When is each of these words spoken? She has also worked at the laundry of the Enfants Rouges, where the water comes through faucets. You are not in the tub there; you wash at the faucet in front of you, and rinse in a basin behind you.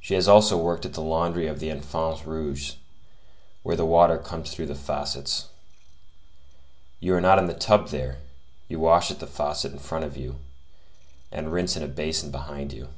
She 0.00 0.14
has 0.14 0.28
also 0.28 0.56
worked 0.56 0.86
at 0.86 0.94
the 0.94 1.02
laundry 1.02 1.46
of 1.46 1.60
the 1.60 1.68
Enfants 1.68 2.24
Rouges, 2.24 2.76
where 3.62 3.76
the 3.76 3.84
water 3.84 4.16
comes 4.16 4.50
through 4.50 4.72
faucets. 4.72 5.48
You 7.00 7.14
are 7.16 7.20
not 7.20 7.38
in 7.38 7.48
the 7.48 7.52
tub 7.52 7.88
there; 7.88 8.16
you 8.68 8.80
wash 8.80 9.10
at 9.10 9.18
the 9.20 9.26
faucet 9.26 9.74
in 9.74 9.78
front 9.78 10.06
of 10.06 10.16
you, 10.16 10.36
and 11.30 11.52
rinse 11.52 11.76
in 11.76 11.82
a 11.82 11.86
basin 11.86 12.30
behind 12.30 12.72
you. 12.72 12.88